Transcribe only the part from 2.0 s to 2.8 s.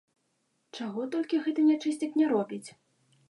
не робіць!